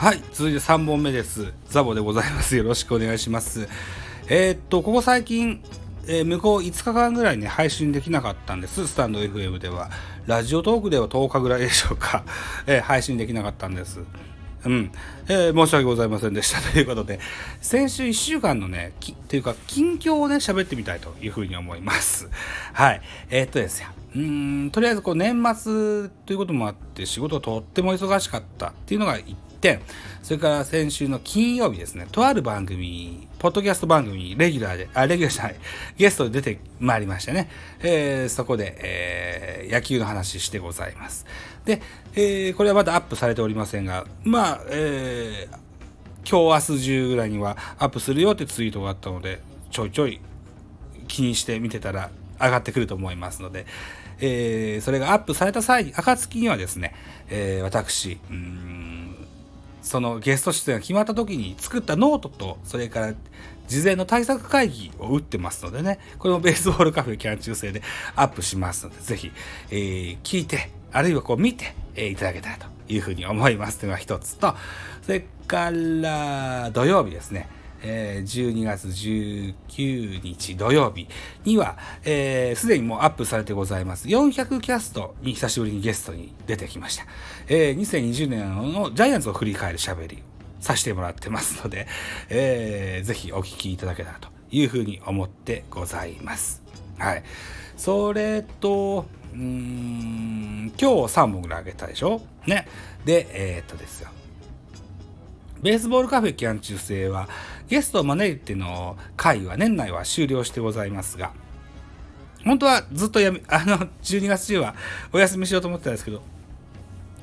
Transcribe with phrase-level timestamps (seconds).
[0.00, 1.52] はい、続いて3本目です。
[1.68, 2.56] ザボでございます。
[2.56, 3.68] よろしくお願いします。
[4.30, 5.62] えーっと、ここ最近、
[6.06, 8.88] えー向こう5日間ぐらいね、配信できなかったんです。
[8.88, 9.90] スタンド FM では。
[10.24, 12.24] ラジオトークでは10日ぐらいでしょうか。
[12.66, 14.00] えー配信できなかったんです。
[14.64, 14.90] うん、
[15.28, 16.62] えー申し訳ございませんでした。
[16.62, 17.20] ということで、
[17.60, 22.30] 先週1週間のね、きっていうか、近況をね、喋ってみたいというふうに思います。
[22.72, 23.02] はい。
[23.28, 23.88] えーっとですよ。
[24.16, 29.80] うん、とりあえずこう年末ということもあって仕事とっても忙しかったっていうのが1点。
[30.22, 35.56] それから先週の金曜日ですね、とある番組、ポッドキャスト番組にレギュラーで、あ、レギュラーじゃない、
[35.96, 41.26] ゲストで出てまいりましてね、えーそこで、えー野球の話してございます。
[41.64, 41.80] で、
[42.14, 45.56] えーこれはまだアップされておりませんが、まあ、えー
[46.28, 49.40] 今日明日中ぐらいにはアップするよってツイートがあったので、
[49.70, 50.20] ちょいちょい
[51.08, 53.64] 気にして見てたら上がってくると思いますので、
[54.20, 56.94] えーそれがアップされた際に、暁にはですね、
[57.30, 58.89] えー私、うん
[59.82, 63.14] そのゲスト出演が決まった時に作ったノートと、それから
[63.68, 67.82] 事前の対策会議を打ってますのでね、これもベースボールカフェキャン中制で
[68.16, 69.30] アップしますので、ぜひ、
[69.70, 73.78] えー聞いて、あるいはこう見て、えーいただけたらというふうに思います。
[73.78, 74.54] というのが一つと、
[75.02, 77.48] それから土曜日ですね、
[77.82, 81.08] えー12月19日土曜日
[81.44, 84.08] には、えーすでにもうアップされてございます。
[84.08, 87.04] 400キャストに久しぶりにゲストに出てきました。
[87.48, 90.22] えー2020年のジャイアンツを振り返る喋り
[90.60, 91.86] させてもらってますので、
[92.28, 96.62] えーぜひお聞きいただけたらというふうに思ってございます。
[96.98, 97.22] はい。
[97.76, 102.20] それと、うん、今日3本ぐらいあげたでしょ？
[102.46, 102.66] ね。
[103.06, 104.10] で、えーっとですよ。
[105.62, 107.28] ベースボールカフェキャン中制は
[107.68, 111.32] ゲストを招いての会は年内は終了してございますが、
[112.44, 114.74] 本当はずっとやめ、 あの、12月中は
[115.12, 116.22] お休みしようと思ってたんですけど、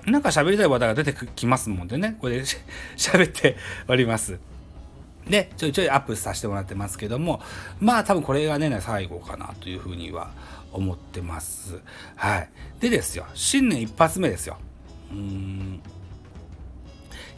[0.05, 2.43] なんか喋りたい話題が出てきますもんでね、これで
[2.95, 4.39] 喋っております。
[5.27, 7.41] で、ちょいちょいアップさせてもらってますけども、
[7.79, 10.29] まあ多分これが年内最後かなというふうには
[10.71, 11.79] 思ってます。
[12.15, 12.49] はい。
[12.79, 14.57] でですよ、新年一発目ですよ。
[15.11, 15.81] うーん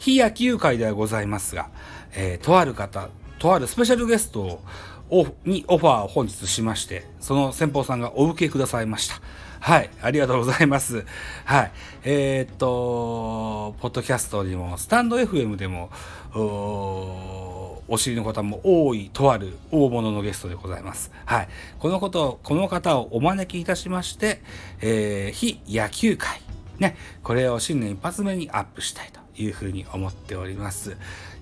[0.00, 1.68] 非野球界ではございますが、
[2.14, 4.62] えーとある方、とあるスペシャルゲストを
[5.10, 9.20] オフにオファーを本日しまして、その先方さんがお受けくださいました。
[9.60, 11.04] はい、ありがとうございます。
[11.44, 11.72] はい。
[12.04, 15.90] えーっと、ポッドキャストにも、スタンド FM でも、
[16.34, 21.10] おお知りの方も多いとある大物のゲストでございます。
[21.26, 21.48] はい。
[21.78, 24.40] このことを、この方をお招きいたしまして、
[24.80, 26.40] えー非野球界、
[26.78, 30.96] ね、これを新年一発目にアップしたいというふうに思っております。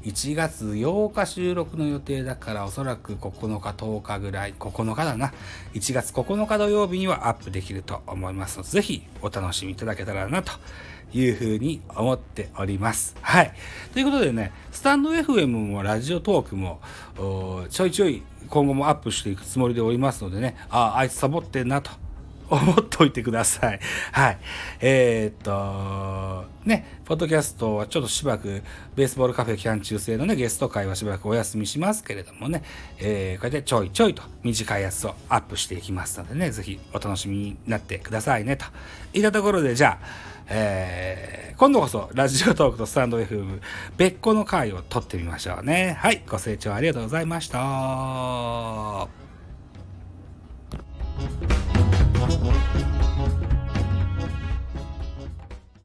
[0.05, 5.33] 1月8日収録の予定だからおそらく9日10日ぐらい9日だな
[5.75, 10.53] 1月9日土曜日にはアップできると思いますのでぜひお楽しみいただけたらなと
[11.13, 13.17] いうふうに思っております。
[13.23, 13.53] はい。
[13.93, 16.81] ということでね、スタンド FM もラジオトークも
[17.71, 21.91] ちょいちょい今後もアップしていくつもりでおりますのでね、ああ、あいつサボってんなと
[22.51, 23.81] 思っておいてください。
[24.13, 24.39] はい。
[24.81, 28.63] えーっと、ね、ポッドキャストはちょっとしばらく、
[28.95, 32.63] ベースボールカフェキャン中制のね、ゲスト会はしばらくお休みしますけれどもね、
[32.99, 38.67] えーこうやってちょいちょいと短いやつをアップしていきますのでね、ぜひお楽しみになってくださいね、と
[39.13, 40.07] いったところで、じゃあ、
[40.49, 43.61] えー今度こそラジオトークとスタンド FM
[43.97, 45.97] 別個の回を撮ってみましょうね。
[45.99, 49.28] はい、ご清聴ありがとうございました。